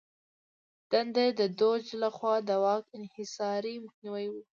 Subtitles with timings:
[0.03, 0.03] د
[0.91, 4.35] دنده یې د دوج لخوا د واک انحصار مخنیوی و.